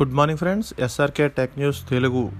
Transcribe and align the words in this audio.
Good 0.00 0.12
morning 0.14 0.38
friends. 0.38 0.74
SRK 0.78 1.28
tech 1.28 1.54
news 1.58 1.88
Telugu 1.88 2.30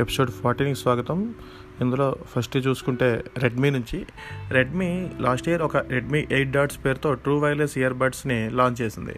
episode 0.00 0.30
ఫార్టీన్కి 0.30 0.80
స్వాగతం. 0.80 1.34
ఇందులో 1.80 2.16
first 2.32 2.56
చూసుకుంటే 2.56 3.24
రెడ్మీ 3.38 3.70
నుంచి. 3.70 4.06
రెడ్మీ 4.50 5.08
లాస్ట్ 5.20 5.48
ఇయర్ 5.48 5.62
ఒక 5.62 5.76
రెడ్మీ 5.76 6.26
ఎయిట్ 6.32 6.50
డాట్స్ 6.50 6.78
పేరుతో 6.84 7.14
ట్రూ 7.14 7.38
వైర్లెస్ 7.38 7.78
ఇయర్ 7.78 7.94
బడ్స్ని 7.94 8.50
లాంచ్ 8.50 8.82
చేసింది. 8.82 9.14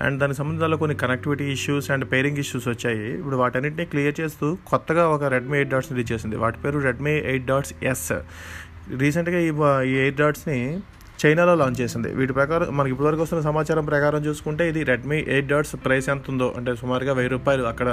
అండ్ 0.00 0.20
దానికి 0.20 0.38
సంబంధించిన 0.38 0.74
కొన్ని 0.74 0.96
connectivity 0.96 1.44
issues 1.44 1.90
and 1.90 2.12
pairing 2.12 2.38
issues 2.38 2.68
వచ్చాయి. 2.68 3.18
ఇప్పుడు 3.18 3.36
వాటన్నింటినీ 3.36 3.84
క్లియర్ 3.84 4.20
చేస్తూ 4.20 4.58
కొత్తగా 4.66 5.08
ఒక 5.08 5.24
రెడ్మీ 5.24 5.56
ఎయిట్ 5.56 5.70
డాట్స్ని 5.70 5.96
రిలీజ్ 5.96 6.12
చేసింది. 6.12 6.36
వాటి 6.36 6.58
పేరు 6.58 6.78
రెడ్మీ 6.78 7.10
ఎయిట్ 7.10 7.46
డాట్స్ 7.46 7.74
ఎస్. 7.82 8.12
రీసెంట్గా 8.96 9.38
ఈ 9.38 9.50
ఈ 9.90 9.94
ఎయిట్ 9.98 10.16
డాట్స్ని 10.16 10.80
చైనాలో 11.20 11.54
లాంచ్ 11.60 11.78
చేసింది. 11.80 12.08
వీటి 12.18 12.32
ప్రకారం 12.38 12.68
మనకి 12.76 12.92
ఇప్పటివరకు 12.94 13.22
వస్తున్న 13.24 13.40
సమాచారం 13.48 13.84
ప్రకారం 13.90 14.20
చూసుకుంటే 14.26 14.68
ఇది 14.68 14.80
రెడ్మీ 14.90 15.18
ఎయిట్ 15.34 15.48
డాట్స్ 15.52 15.74
ప్రైస్ 15.84 16.08
ఎంత 16.12 16.30
ఉందో 16.32 16.54
అంటే 16.58 16.72
సుమారుగా 16.82 17.12
వెయ్యి 17.18 17.30
రూపాయలు 17.34 17.64
అక్కడ 17.70 17.88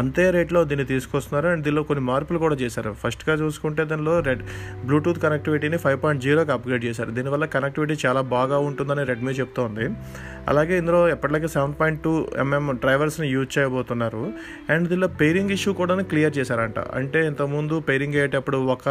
అంతే 0.00 0.24
రేట్లో 0.36 0.64
దీన్ని 0.70 0.86
తీసుకొస్తున్నారు. 0.86 1.48
అండ్ 1.52 1.62
దీనిలో 1.66 1.82
కొన్ని 1.82 2.04
మార్పులు 2.10 2.38
కూడా 2.38 2.56
చేశారు. 2.62 2.92
ఫస్ట్గా 3.02 3.36
చూసుకుంటే 3.42 3.84
దానిలో 3.84 4.20
రెడ్ 4.28 4.42
బ్లూటూత్ 4.86 5.20
కనెక్టివిటీని 5.26 5.78
ఫైవ్ 5.84 6.02
పాయింట్ 6.02 6.22
జీరోకి 6.22 6.52
అప్గ్రేడ్ 6.56 6.84
చేశారు. 6.84 7.10
దీనివల్ల 7.10 7.44
కనెక్టివిటీ 7.56 7.96
చాలా 8.06 8.20
బాగా 8.34 8.58
ఉంటుందని 8.58 9.04
రెడ్మీ 9.04 9.34
చెప్తోంది. 9.40 9.86
అలాగే 10.48 10.78
ఇందులో 10.78 11.08
ఎప్పటిలాగే 11.14 11.48
సెవెన్ 11.48 11.74
పాయింట్ 11.80 12.02
టూ 12.04 12.12
ఎంఎం 12.44 12.66
డ్రైవర్స్ని 12.84 13.28
యూజ్ 13.28 13.58
చేయబోతున్నారు. 13.58 14.22
అండ్ 14.72 14.88
దీనిలో 14.88 15.08
పేరింగ్ 15.22 15.50
ఇష్యూ 15.50 15.72
కూడా 15.80 15.96
క్లియర్ 16.12 16.38
చేశారంట. 16.38 16.78
అంటే 17.00 17.26
ఇంతకుముందు 17.26 17.74
పేరింగ్ 17.88 18.14
అయ్యేటప్పుడు 18.14 18.58
ఒక 18.76 18.86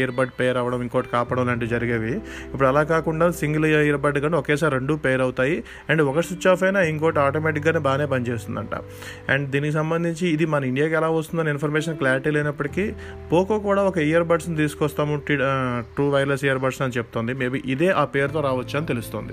ఇయర్బడ్ 0.00 0.34
పేర్ 0.40 0.56
అవ్వడం 0.56 0.82
ఇంకోటి 0.82 1.08
కాపడం 1.08 1.46
లాంటివి 1.46 1.70
జరిగేవి. 1.70 2.12
ఇప్పుడు 2.52 2.68
అలా 2.68 2.82
కాకుండా 2.82 3.08
సింగిల్ 3.30 3.66
ఇయర్ 3.66 3.96
బడ్ 3.96 4.18
కానీ 4.18 4.36
ఒకేసారి 4.36 4.72
రెండు 4.72 4.94
పేర్ 4.94 5.20
అవుతాయి. 5.20 5.64
అండ్ 5.90 6.02
ఒక 6.02 6.20
స్విచ్ 6.20 6.48
ఆఫ్ 6.48 6.62
అయినా 6.62 6.80
ఇంకోటి 6.82 7.18
ఆటోమేటిక్గానే 7.18 7.78
బాగానే 7.78 8.06
పనిచేస్తుందంట. 8.06 8.74
అండ్ 9.28 9.50
దీనికి 9.50 9.72
సంబంధించి 9.72 10.28
ఇది 10.28 10.46
మన 10.46 10.64
ఇండియాకి 10.64 10.94
ఎలా 10.94 11.08
వస్తుందని 11.08 11.50
ఇన్ఫర్మేషన్ 11.50 11.96
క్లారిటీ 11.96 12.30
లేనప్పటికీ 12.30 12.92
పోకో 13.32 13.58
కూడా 13.58 13.82
ఒక 13.82 13.98
ఇయర్ 13.98 14.24
బడ్స్ని 14.24 14.56
తీసుకొస్తాము 14.56 15.22
టూ 15.98 16.08
వైర్లెస్ 16.08 16.44
ఇయర్ 16.44 16.58
బడ్స్ 16.58 16.82
అని 16.82 16.92
చెప్తుంది. 16.98 17.34
మేబీ 17.34 17.62
ఇదే 17.66 17.88
ఆ 17.88 18.04
పేరుతో 18.04 18.40
రావచ్చు 18.40 18.76
అని 18.76 18.86
తెలుస్తుంది. 18.86 19.32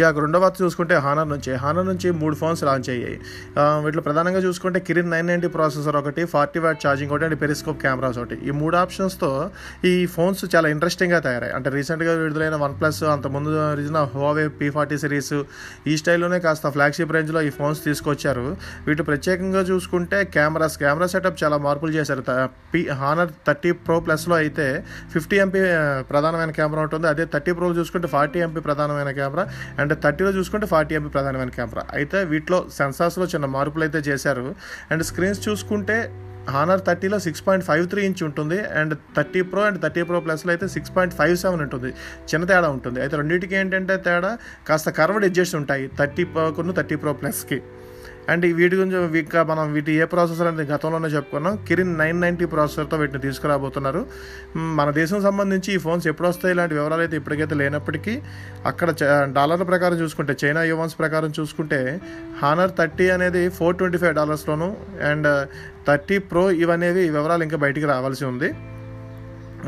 ఇక 0.00 0.18
రెండవ 0.24 0.50
చూసుకుంటే 0.62 0.94
హానర్ 1.04 1.28
నుంచి. 1.34 1.52
హానర్ 1.62 1.86
నుంచి 1.90 2.08
మూడు 2.20 2.34
ఫోన్స్ 2.42 2.62
లాంచ్ 2.68 2.88
అయ్యాయి. 2.94 3.18
వీటిలో 3.84 4.02
ప్రధానంగా 4.06 4.40
చూసుకుంటే 4.46 4.78
కిరిన్ 4.86 5.10
నైన్ 5.14 5.26
నైంటీ 5.30 5.48
ప్రాసెసర్ 5.56 5.96
ఒకటి 6.00 6.22
ఫార్టీ 6.34 6.58
వాట్ 6.64 6.78
ఛార్జింగ్ 6.84 7.12
ఒకటి 7.14 7.24
అండ్ 7.28 7.36
పెరిస్కోప్ 7.42 7.78
కెమెరాస్ 7.84 8.18
ఒకటి. 8.22 8.36
ఈ 8.48 8.52
మూడు 8.60 8.76
ఆప్షన్స్తో 8.82 9.30
ఈ 9.90 9.94
ఫోన్స్ 10.16 10.42
చాలా 10.54 10.68
ఇంట్రెస్టింగ్గా 10.74 11.20
తయారాయి 11.26 11.52
అంటే 11.58 11.68
రీసెంట్గా 11.76 12.12
విడుదలైన 12.22 12.56
వన్ 12.64 12.74
ప్లస్ 12.80 13.00
అంతకుముందు 13.14 13.50
రిజిన 13.80 13.98
హోవే 14.14 14.44
పీ 14.60 14.68
ఫార్టీ 14.76 14.98
సిరీస్ 15.04 15.32
ఈ 15.90 15.96
స్టైల్లోనే 16.02 16.38
కాస్త 16.46 16.70
ఫ్లాగ్షిప్ 16.76 17.12
రేంజ్లో 17.16 17.42
ఈ 17.48 17.50
ఫోన్స్ 17.58 17.80
తీసుకొచ్చారు. 17.88 18.46
వీటి 18.86 19.04
ప్రత్యేకంగా 19.10 19.62
చూసుకుంటే 19.70 20.20
కెమెరాస్. 20.36 20.78
కెమెరా 20.84 21.08
సెటప్ 21.14 21.38
చాలా 21.42 21.58
మార్పులు 21.66 21.94
చేశారు. 21.98 22.24
పీ 22.72 22.82
హానర్ 23.02 23.30
థర్టీ 23.48 23.72
ప్రో 23.86 23.98
ప్లస్లో 24.06 24.34
అయితే 24.42 24.66
ఫిఫ్టీ 25.14 25.36
ఎంపీ 25.44 25.62
ప్రధానమైన 26.10 26.50
కెమెరా 26.58 26.82
ఉంటుంది. 26.86 27.06
అదే 27.12 27.24
థర్టీ 27.34 27.52
ప్రో 27.58 27.72
చూసుకుంటే 27.80 28.08
ఫార్టీ 28.16 28.38
ఎంపీ 28.46 28.60
ప్రధానమైన 28.68 29.10
కెమెరా 29.20 29.44
అండ్ 29.80 29.89
థర్టీలో 30.04 30.30
చూసుకుంటే 30.30 30.66
ఫార్టీ 30.66 30.94
ఎంపీ 30.94 31.10
ప్రధానమైన 31.16 31.52
కెమెరా 31.58 31.84
అయితే 31.98 32.18
వీటిలో 32.24 32.58
సెన్సార్స్లో 32.78 33.26
చిన్న 33.34 33.46
మార్పులు 33.56 33.84
అయితే 33.86 33.98
చేశారు. 34.08 34.54
అండ్ 34.90 35.04
స్క్రీన్స్ 35.10 35.48
చూసుకుంటే 35.48 35.96
Honor 36.54 36.82
థర్టీలో 36.86 37.18
six 37.24 37.42
point 37.46 37.64
five 37.66 37.84
three 37.92 38.02
inch 38.08 38.22
ఉంటుంది. 38.28 38.58
And 38.80 38.94
thirty 39.16 39.40
pro 39.50 39.62
and 39.68 39.78
thirty 39.82 40.02
pro 40.02 40.20
ప్లస్లో 40.20 40.50
అయితే 40.54 40.68
సిక్స్ 40.68 40.92
పాయింట్ 40.96 41.14
ఫైవ్ 41.18 41.36
సెవెన్ 41.42 41.62
ఉంటుంది. 41.66 41.90
చిన్న 42.30 42.44
తేడా 42.50 42.68
ఉంటుంది. 42.76 42.98
అయితే 43.00 43.16
రెండింటికి 43.16 43.54
ఏంటంటే 43.60 43.96
తేడా 44.06 44.32
కాస్త 44.68 44.90
కర్వ్డ్ 44.98 45.26
ఎడ్జెస్ 45.30 45.54
ఉంటాయి 45.60 45.90
థర్టీ 45.98 46.24
ప్రోకును 46.24 46.72
థర్టీ 46.72 46.98
ప్రో 47.04 47.12
ప్లస్కి 47.22 47.60
అండ్ 48.32 48.44
వీటి 48.58 48.74
గురించి 48.78 48.96
ఇంకా 49.20 49.40
మనం 49.50 49.64
వీటి 49.76 49.92
ఏ 50.02 50.04
ప్రాసెసర్ 50.12 50.48
అనేది 50.50 50.66
గతంలోనే 50.72 51.08
చెప్పుకున్నాం. 51.14 51.54
కిరిన్ 51.68 51.92
నైన్ 52.00 52.18
నైంటీ 52.24 52.46
ప్రాసెసర్తో 52.54 52.96
వీటిని 53.02 53.20
తీసుకురాబోతున్నారు. 53.26 54.02
మన 54.78 54.88
దేశం 55.00 55.20
సంబంధించి 55.26 55.70
ఈ 55.76 55.78
ఫోన్స్ 55.86 56.06
ఎప్పుడు 56.12 56.28
వస్తాయి 56.30 56.54
ఇలాంటి 56.54 56.74
వివరాలు 56.78 57.02
అయితే 57.06 57.16
ఇప్పటికైతే 57.20 57.56
లేనప్పటికీ 57.62 58.14
అక్కడ 58.70 58.88
డాలర్ల 59.38 59.66
ప్రకారం 59.72 59.98
చూసుకుంటే 60.02 60.34
చైనా 60.44 60.62
యువన్స్ 60.72 60.96
ప్రకారం 61.02 61.32
చూసుకుంటే 61.40 61.80
హానర్ 62.42 62.74
థర్టీ 62.80 63.08
అనేది 63.16 63.44
ఫోర్ 63.58 63.76
ట్వంటీ 63.82 64.00
ఫైవ్ 64.04 64.16
డాలర్స్లోను 64.22 64.70
అండ్ 65.10 65.30
థర్టీ 65.88 66.18
ప్రో 66.32 66.44
ఇవనేవి 66.64 67.04
వివరాలు 67.18 67.42
ఇంకా 67.48 67.60
బయటికి 67.66 67.88
రావాల్సి 67.94 68.24
ఉంది. 68.32 68.50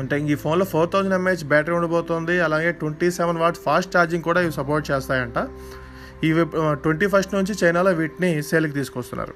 అంటే 0.01 0.15
ఈ 0.33 0.35
ఫోన్లో 0.43 0.65
ఫోర్ 0.73 0.87
థౌజండ్ 0.93 1.15
ఎంఏహెచ్ 1.17 1.43
బ్యాటరీ 1.51 1.73
ఉండిపోతుంది. 1.77 2.35
అలాగే 2.45 2.69
twenty 2.81 3.07
seven 3.17 3.39
watt 3.41 3.57
fast 3.65 3.91
charging 3.95 4.23
కూడా 4.29 4.39
ఇవి 4.45 4.53
సపోర్ట్ 4.59 4.85
చేస్తాయంట. 4.91 5.39
ఈ 6.27 6.29
ట్వంటీ 6.83 7.07
ఫస్ట్ 7.13 7.33
నుంచి 7.37 7.53
చైనాలో 7.61 7.91
వీటిని 7.99 8.29
సేల్కి 8.49 8.75
తీసుకొస్తున్నారు. 8.79 9.33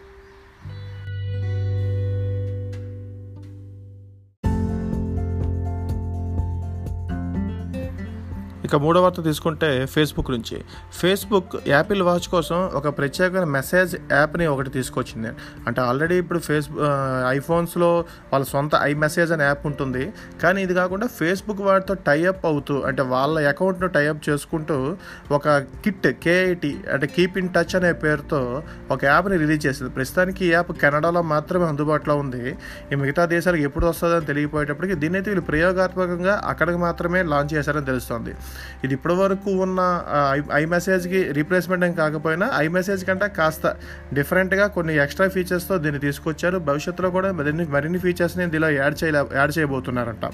ఇక 8.66 8.76
మూడో 8.76 9.02
వార్త 9.02 9.24
తీసుకుంటే 9.24 9.86
ఫేస్బుక్ 9.86 10.32
నుంచి. 10.32 10.64
ఫేస్బుక్ 10.94 11.56
యాపిల్ 11.68 12.02
వాచ్ 12.02 12.28
కోసం 12.28 12.70
ఒక 12.74 12.98
ప్రత్యేకమైన 12.98 13.44
మెసేజ్ 13.44 13.96
యాప్ని 14.12 14.48
ఒకటి 14.48 14.70
తీసుకొచ్చింది. 14.70 15.28
అంటే 15.68 15.82
ఆల్రెడీ 15.82 16.16
ఇప్పుడు 16.16 16.40
ఫేస్బుక్ 16.40 16.82
ఐఫోన్స్లో 17.28 18.06
వాళ్ళ 18.34 18.46
సొంత 18.46 18.72
ఐ 18.82 18.94
మెసేజ్ 18.94 19.32
అనే 19.32 19.44
యాప్ 19.44 19.68
ఉంటుంది. 19.68 20.14
కానీ 20.44 20.64
ఇది 20.64 20.74
కాకుండా 20.74 21.08
ఫేస్బుక్ 21.08 21.62
వాటితో 21.62 21.94
టైఅప్ 21.94 22.46
అవుతూ 22.46 22.82
అంటే 22.82 23.02
వాళ్ళ 23.02 23.48
అకౌంట్ను 23.48 23.88
టైఅప్ 23.88 24.30
చేసుకుంటూ 24.30 24.98
ఒక 25.32 25.58
కిట్ 25.58 26.08
కేఐటి 26.08 26.84
అంటే 26.94 27.08
కీప్ 27.08 27.38
ఇన్ 27.38 27.50
టచ్ 27.50 27.76
అనే 27.76 27.94
పేరుతో 27.94 28.64
ఒక 28.92 29.06
యాప్ని 29.06 29.38
రిలీజ్ 29.38 29.66
చేసింది. 29.66 29.92
ప్రస్తుతానికి 29.92 30.46
ఈ 30.46 30.52
యాప్ 30.52 30.72
కెనడాలో 30.72 31.22
మాత్రమే 31.22 31.66
అందుబాటులో 31.66 32.16
ఉంది. 32.16 32.58
ఈ 32.92 32.96
మిగతా 32.96 33.26
దేశాలకు 33.26 33.62
ఎప్పుడు 33.62 33.86
వస్తుందని 33.86 34.26
తెలియపోయేటప్పటికి 34.26 34.96
దీన్ని 34.96 35.20
వీళ్ళు 35.20 35.42
ప్రయోగాత్మకంగా 35.42 36.42
అక్కడికి 36.46 36.78
మాత్రమే 36.78 37.24
లాంచ్ 37.24 37.54
చేశారని 37.54 37.86
తెలుస్తుంది. 37.86 38.34
ఇది 38.86 38.94
ఇప్పటివరకు 38.98 39.52
ఉన్న 39.66 39.80
ఐ 40.60 40.64
మెసేజ్కి 40.74 41.20
రీప్లేస్మెంట్ 41.38 41.84
ఏం 41.88 41.94
కాకపోయినా 42.02 42.48
ఐ 42.64 42.66
మెసేజ్ 42.78 43.02
కంటే 43.10 43.28
కాస్త 43.40 43.74
డిఫరెంట్గా 44.20 44.68
కొన్ని 44.78 44.96
ఎక్స్ట్రా 45.04 45.28
ఫీచర్స్తో 45.36 45.78
దీన్ని 45.86 46.02
తీసుకొచ్చారు. 46.08 46.60
భవిష్యత్తులో 46.70 47.12
కూడా 47.18 47.32
మరిన్ని 47.40 47.66
మరిన్ని 47.76 48.02
ఫీచర్స్ని 48.06 48.46
దీనిలో 48.54 48.70
యాడ్ 48.80 48.98
చేయలే 49.02 49.24
యాడ్ 49.40 49.54
చేయబోతున్నారంట. 49.58 50.26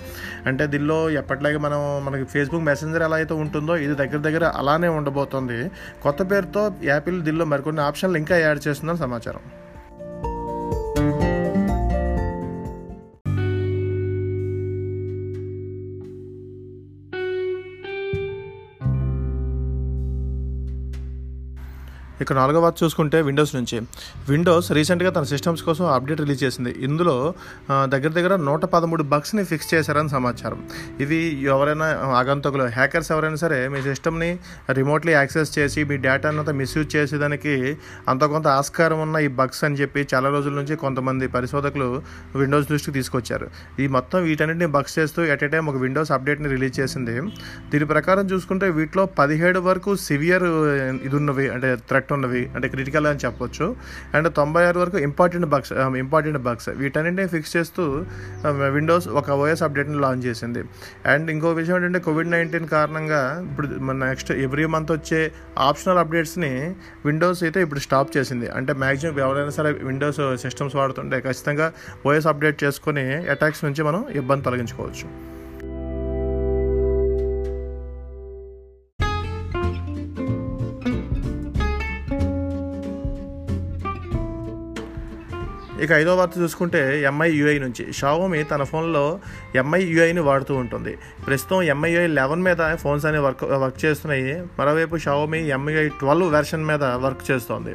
అంటే 0.51 0.65
దీనిలో 0.75 0.99
ఎప్పటిలాగే 1.23 1.61
మనం 1.67 1.81
మనకి 2.07 2.27
ఫేస్బుక్ 2.35 2.65
మెసెంజర్ 2.71 3.05
ఎలా 3.09 3.19
అయితే 3.21 3.35
ఉంటుందో 3.45 3.75
ఇది 3.87 3.97
దగ్గర 4.03 4.21
దగ్గర 4.29 4.45
అలానే 4.61 4.91
ఉండబోతుంది. 4.99 5.59
కొత్త 6.05 6.21
పేరుతో 6.31 6.63
యాపిల్ 6.93 7.19
దీనిలో 7.27 7.47
మరికొన్ని 7.55 7.83
ఆప్షన్లు 7.89 8.19
ఇంకా 8.23 8.37
యాడ్ 8.45 8.61
చేస్తుందని 8.67 9.03
సమాచారం. 9.07 9.43
ఇక 22.21 22.33
నాలుగో 22.39 22.59
వార్త 22.63 22.77
చూసుకుంటే 22.83 23.17
విండోస్ 23.27 23.53
నుంచి. 23.55 23.77
విండోస్ 24.29 24.67
రీసెంట్గా 24.77 25.09
తన 25.15 25.25
సిస్టమ్స్ 25.31 25.63
కోసం 25.67 25.85
అప్డేట్ 25.95 26.21
రిలీజ్ 26.23 26.41
చేసింది. 26.43 26.71
ఇందులో 26.87 27.15
దగ్గర 27.93 28.11
దగ్గర 28.17 28.33
నూట 28.47 28.63
పదమూడు 28.75 29.03
బగ్స్ని 29.13 29.43
ఫిక్స్ 29.51 29.69
చేశారని 29.73 30.11
సమాచారం. 30.17 30.59
ఇవి 31.05 31.19
ఎవరైనా 31.53 31.87
ఆగంతకులు 32.21 32.65
హ్యాకర్స్ 32.77 33.09
ఎవరైనా 33.15 33.39
సరే 33.43 33.59
మీ 33.73 33.81
సిస్టమ్ని 33.89 34.29
రిమోట్లీ 34.79 35.13
యాక్సెస్ 35.19 35.51
చేసి 35.57 35.83
మీ 35.89 35.97
డేటాను 36.05 36.39
అంతా 36.43 36.53
మిస్యూజ్ 36.61 36.89
చేసేదానికి 36.95 37.55
అంత 38.13 38.23
కొంత 38.33 38.47
ఆస్కారం 38.59 38.99
ఉన్న 39.05 39.17
ఈ 39.27 39.29
బగ్స్ 39.39 39.63
అని 39.69 39.77
చెప్పి 39.81 40.01
చాలా 40.13 40.29
రోజుల 40.35 40.53
నుంచి 40.59 40.75
కొంతమంది 40.83 41.27
పరిశోధకులు 41.35 41.89
విండోస్ 42.41 42.67
దృష్టికి 42.71 42.95
తీసుకొచ్చారు. 42.99 43.47
ఈ 43.83 43.87
మొత్తం 43.97 44.19
వీటన్నిటిని 44.29 44.69
బగ్స్ 44.77 44.95
చేస్తూ 44.99 45.19
ఎట్ 45.33 45.43
ఏ 45.47 45.51
టైం 45.53 45.65
ఒక 45.73 45.77
విండోస్ 45.85 46.11
అప్డేట్ని 46.17 46.49
రిలీజ్ 46.55 46.75
చేసింది. 46.79 47.15
దీని 47.71 47.85
ప్రకారం 47.93 48.25
చూసుకుంటే 48.33 48.69
వీటిలో 48.79 49.05
పదిహేడు 49.19 49.59
వరకు 49.69 49.91
సివియర్ 50.07 50.47
ఇది 51.07 51.15
ఉన్నవి 51.21 51.47
అంటే 51.55 51.69
థ్రెట్ 51.89 52.02
ఉన్నవి 52.15 52.41
అంటే 52.55 52.67
క్రిటికల్ 52.73 53.07
అని 53.11 53.19
చెప్పొచ్చు. 53.25 53.65
అండ్ 54.15 54.27
తొంభై 54.39 54.63
ఆరు 54.69 54.79
వరకు 54.83 54.97
ఇంపార్టెంట్ 55.07 55.47
బగ్స్ 55.53 55.73
ఇంపార్టెంట్ 56.03 56.39
బగ్స్ 56.47 56.69
వీటన్నింటినీ 56.81 57.27
ఫిక్స్ 57.33 57.53
చేస్తూ 57.57 57.83
um, 58.47 58.61
విండోస్ 58.75 59.07
ఒక 59.19 59.29
ఓఎస్ 59.41 59.63
అప్డేట్ని 59.67 59.99
లాంచ్ 60.05 60.23
చేసింది. 60.29 60.63
అండ్ 61.13 61.27
ఇంకో 61.35 61.51
విషయం 61.59 61.77
ఏంటంటే 61.79 62.01
కోవిడ్ 62.07 62.31
నైన్టీన్ 62.35 62.67
కారణంగా 62.75 63.21
ఇప్పుడు 63.49 63.67
మన 63.87 63.97
నెక్స్ట్ 64.05 64.31
ఎవ్రీ 64.45 64.65
మంత్ 64.75 64.93
వచ్చే 64.97 65.21
ఆప్షనల్ 65.67 66.01
అప్డేట్స్ని 66.03 66.53
విండోస్ 67.07 67.43
అయితే 67.47 67.61
ఇప్పుడు 67.67 67.83
స్టాప్ 67.87 68.11
చేసింది. 68.17 68.49
అంటే 68.59 68.73
మ్యాక్సిమం 68.85 69.19
ఎవరైనా 69.25 69.53
సరే 69.59 69.71
విండోస్ 69.89 70.21
సిస్టమ్స్ 70.45 70.77
వాడుతుంటే 70.81 71.19
ఖచ్చితంగా 71.27 71.69
ఓఎస్ 72.07 72.29
అప్డేట్ 72.33 72.59
చేసుకొని 72.65 73.05
అటాక్స్ 73.35 73.63
నుంచి 73.67 73.83
మనం 73.89 74.03
ఇబ్బంది 74.21 74.45
తొలగించుకోవచ్చు. 74.49 75.07
ఇక 85.83 85.91
ఐదో 85.91 86.15
వార్త 86.15 86.33
చూసుకుంటే 86.39 86.81
ఎంఐ 87.03 87.29
యూఐ 87.31 87.59
నుంచి. 87.59 87.83
షావోమి 87.93 88.43
తన 88.43 88.63
ఫోన్లో 88.63 89.19
ఎంఐ 89.55 89.79
యూఐని 89.85 90.21
వాడుతూ 90.27 90.53
ఉంటుంది. 90.55 90.97
ప్రస్తుతం 91.27 91.61
ఎంఐ 91.61 91.89
యూఐ 91.93 92.07
లెవెన్ 92.07 92.43
మీద 92.47 92.75
ఫోన్స్ 92.75 93.05
అనేవి 93.05 93.23
వర్క్ 93.25 93.43
వర్క్ 93.43 93.79
చేస్తున్నాయి. 93.85 94.43
మరోవైపు 94.59 94.97
షావోమి 95.05 95.39
ఎంఐ 95.49 95.87
ట్వెల్వ్ 95.87 96.27
వెర్షన్ 96.31 96.63
మీద 96.65 96.83
వర్క్ 96.83 97.23
చేస్తోంది. 97.31 97.73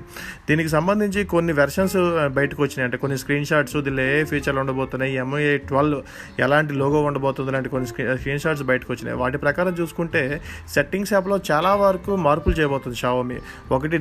దీనికి 0.48 0.68
సంబంధించి 0.68 1.24
కొన్ని 1.24 1.52
వెర్షన్స్ 1.52 1.96
బయటకు 2.28 2.62
వచ్చినాయి. 2.62 2.84
అంటే 2.84 2.96
కొన్ని 2.96 3.18
స్క్రీన్ 3.18 3.46
షాట్స్ 3.50 3.76
దీనిలో 3.76 4.02
ఏ 4.02 4.24
ఫీచర్లు 4.24 4.60
ఉండబోతున్నాయి 4.60 5.14
ఎంఐ 5.24 5.56
ట్వెల్వ్ 5.56 6.02
ఎలాంటి 6.38 6.74
లోగో 6.74 7.02
ఉండబోతుంది 7.02 7.52
లాంటి 7.52 7.68
కొన్ని 7.68 7.88
స్క్రీన్ 7.88 8.38
షాట్స్ 8.38 8.64
బయటకు 8.72 8.92
వచ్చినాయి. 8.92 9.18
వాటి 9.18 9.38
ప్రకారం 9.38 9.76
చూసుకుంటే 9.80 10.40
సెట్టింగ్స్ 10.74 11.12
యాప్లో 11.12 11.40
చాలా 11.50 11.74
వరకు 11.74 12.16
మార్పులు 12.16 12.54
చేయబోతుంది 12.54 12.96
షావోమి. 12.96 13.38
ఒకటి 13.72 13.98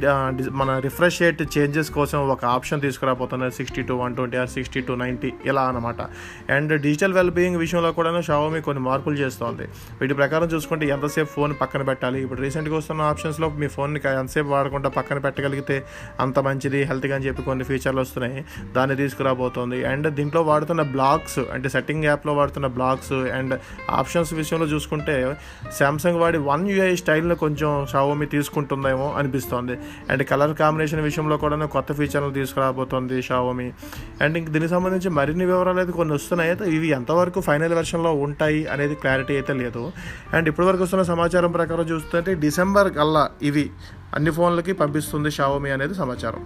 మన 0.61 0.79
రిఫ్రెష్ 0.79 1.21
రేట్ 1.21 1.43
చేంజెస్ 1.57 1.91
కోసం 1.99 2.29
ఒక 2.29 2.45
option 2.45 2.81
తీసుకురాబోతున్నారు. 2.81 3.51
Sixty 3.51 3.81
to 3.81 3.93
one 4.03 4.15
twenty 4.15 4.37
or 4.37 4.49
sixty 4.49 4.81
to 4.81 4.93
ninety 5.03 5.31
ఇలా 5.45 5.63
అనమాట 5.71 6.01
అండ్ 6.55 6.73
డిజిటల్ 6.81 7.13
వెల్బీయింగ్ 7.13 7.59
విషయంలో 7.63 7.91
కూడా 7.91 8.21
షావోమి 8.21 8.61
కొన్ని 8.61 8.83
మార్పులు 8.83 9.15
చేస్తోంది. 9.15 9.65
వీటి 10.01 10.13
ప్రకారం 10.13 10.47
చూసుకుంటే 10.53 10.85
ఎంతసేపు 10.95 11.29
ఫోన్ 11.35 11.53
పక్కన 11.61 11.81
పెట్టాలి? 11.81 12.19
ఇప్పుడు 12.23 12.41
రీసెంట్గా 12.41 12.77
వస్తున్న 12.77 13.01
ఆప్షన్స్లో 13.11 13.49
మీ 13.61 13.67
ఫోన్ని 13.67 14.01
ఎంతసేపు 14.13 14.47
వాడకుండా 14.47 14.89
పక్కన 14.89 15.17
పెట్టగలిగితే 15.17 15.77
అంత 16.19 16.39
మంచిది 16.39 16.81
హెల్త్గా 16.83 17.15
అని 17.15 17.25
చెప్పి 17.27 17.41
కొన్ని 17.43 17.65
ఫీచర్లు 17.69 18.01
వస్తున్నాయి. 18.01 18.45
దాన్ని 18.75 18.95
తీసుకురాబోతోంది. 18.95 19.79
అండ్ 19.91 20.07
దీంట్లో 20.19 20.41
వాడుతున్న 20.41 20.81
బ్లాగ్స్ 20.95 21.39
అంటే 21.53 21.69
సెట్టింగ్ 21.69 22.05
యాప్లో 22.09 22.33
వాడుతున్న 22.33 22.67
బ్లాగ్స్ 22.77 23.13
అండ్ 23.37 23.53
ఆప్షన్స్ 23.89 24.33
విషయంలో 24.33 24.67
చూసుకుంటే 24.67 25.15
శాంసంగ్ 25.79 26.19
వాడి 26.19 26.37
వన్ 26.51 26.63
యూఐ 26.71 26.95
స్టైల్ను 26.95 27.35
కొంచెం 27.35 27.71
షావోమి 27.91 28.25
తీసుకుంటుందేమో 28.25 29.07
అనిపిస్తోంది. 29.13 29.77
అండ్ 30.09 30.23
కలర్ 30.31 30.53
కాంబినేషన్ 30.55 31.01
విషయంలో 31.01 31.37
కూడా 31.37 31.65
కొత్త 31.65 31.93
ఫీచర్లు 31.93 32.33
తీసుకురాబోతోంది 32.33 33.21
షావోమి. 33.21 33.67
అండ్ 34.21 34.37
ఇంక 34.37 34.49
దీనికి 34.49 34.71
సంబంధించి 34.71 35.09
మరిన్ని 35.09 35.45
వివరాలు 35.45 35.77
అయితే 35.77 35.91
కొన్ని 35.91 36.13
వస్తున్నాయి. 36.13 36.49
అయితే 36.49 36.71
ఇవి 36.71 36.87
ఎంతవరకు 36.87 37.41
ఫైనల్ 37.41 37.73
వెర్షన్లో 37.73 38.13
ఉంటాయి 38.13 38.67
అనేది 38.67 38.95
క్లారిటీ 38.95 39.33
అయితే 39.33 39.53
లేదు. 39.53 39.91
అండ్ 40.33 40.49
ఇప్పటివరకు 40.49 40.83
వస్తున్న 40.83 41.03
సమాచారం 41.03 41.51
ప్రకారం 41.51 41.83
చూస్తుంటే 41.83 42.33
డిసెంబర్ 42.33 42.93
కల్లా 42.93 43.29
ఇవి 43.41 43.69
అన్ని 44.13 44.31
ఫోన్లకి 44.31 44.71
పంపిస్తుంది 44.71 45.31
షావోమి 45.31 45.71
అనేది 45.71 45.93
సమాచారం. 45.93 46.45